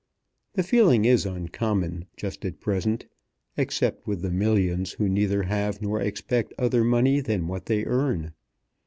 The 0.53 0.63
feeling 0.63 1.05
is 1.05 1.27
uncommon 1.27 2.07
just 2.17 2.43
at 2.43 2.59
present, 2.59 3.05
except 3.55 4.07
with 4.07 4.23
the 4.23 4.31
millions 4.31 4.93
who 4.93 5.07
neither 5.07 5.43
have 5.43 5.79
nor 5.79 6.01
expect 6.01 6.55
other 6.57 6.83
money 6.83 7.19
than 7.19 7.47
what 7.47 7.67
they 7.67 7.85
earn. 7.85 8.33